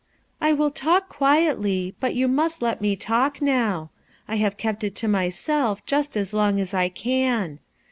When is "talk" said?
0.71-1.09, 2.95-3.39